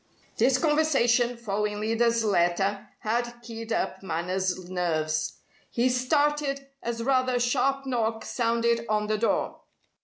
[0.37, 5.33] This conversation, following Lyda's letter, had keyed up Manners' nerves.
[5.69, 9.59] He started as rather a sharp knock sounded on the door.